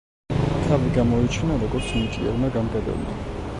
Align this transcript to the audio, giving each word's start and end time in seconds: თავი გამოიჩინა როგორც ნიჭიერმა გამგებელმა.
თავი 0.69 0.89
გამოიჩინა 0.95 1.59
როგორც 1.65 1.93
ნიჭიერმა 1.99 2.53
გამგებელმა. 2.59 3.19